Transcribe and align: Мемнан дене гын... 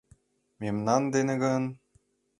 Мемнан 0.59 1.03
дене 1.13 1.35
гын... 1.43 1.63